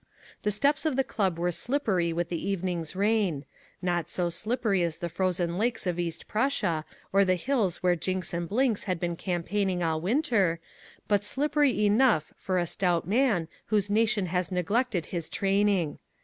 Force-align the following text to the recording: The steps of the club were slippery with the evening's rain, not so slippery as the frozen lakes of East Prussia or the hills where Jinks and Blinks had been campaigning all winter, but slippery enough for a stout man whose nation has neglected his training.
The 0.41 0.49
steps 0.49 0.83
of 0.87 0.95
the 0.95 1.03
club 1.03 1.37
were 1.37 1.51
slippery 1.51 2.11
with 2.11 2.29
the 2.29 2.49
evening's 2.49 2.95
rain, 2.95 3.45
not 3.83 4.09
so 4.09 4.29
slippery 4.29 4.81
as 4.81 4.97
the 4.97 5.09
frozen 5.09 5.59
lakes 5.59 5.85
of 5.85 5.99
East 5.99 6.27
Prussia 6.27 6.85
or 7.13 7.23
the 7.23 7.35
hills 7.35 7.83
where 7.83 7.95
Jinks 7.95 8.33
and 8.33 8.49
Blinks 8.49 8.85
had 8.85 8.99
been 8.99 9.15
campaigning 9.15 9.83
all 9.83 10.01
winter, 10.01 10.59
but 11.07 11.23
slippery 11.23 11.85
enough 11.85 12.33
for 12.35 12.57
a 12.57 12.65
stout 12.65 13.07
man 13.07 13.47
whose 13.67 13.91
nation 13.91 14.25
has 14.25 14.51
neglected 14.51 15.05
his 15.05 15.29
training. 15.29 15.99